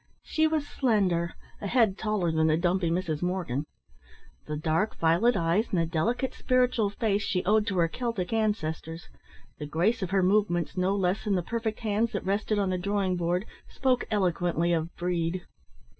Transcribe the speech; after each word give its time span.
She 0.23 0.47
was 0.47 0.65
slender, 0.67 1.35
a 1.61 1.67
head 1.67 1.95
taller 1.95 2.31
than 2.31 2.47
the 2.47 2.57
dumpy 2.57 2.89
Mrs. 2.89 3.21
Morgan. 3.21 3.67
The 4.47 4.57
dark 4.57 4.95
violet 4.97 5.37
eyes 5.37 5.67
and 5.69 5.77
the 5.77 5.85
delicate 5.85 6.33
spiritual 6.33 6.89
face 6.89 7.21
she 7.21 7.45
owed 7.45 7.67
to 7.67 7.77
her 7.77 7.87
Celtic 7.87 8.33
ancestors, 8.33 9.09
the 9.59 9.67
grace 9.67 10.01
of 10.01 10.09
her 10.09 10.23
movements, 10.23 10.75
no 10.75 10.95
less 10.95 11.25
than 11.25 11.35
the 11.35 11.43
perfect 11.43 11.81
hands 11.81 12.13
that 12.13 12.25
rested 12.25 12.57
on 12.57 12.71
the 12.71 12.79
drawing 12.79 13.15
board, 13.15 13.45
spoke 13.69 14.05
eloquently 14.09 14.73
of 14.73 14.89
breed. 14.95 15.45